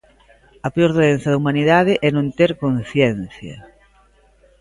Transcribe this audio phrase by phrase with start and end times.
[0.65, 3.55] A peor doenza da humanidade é non ter conciencia.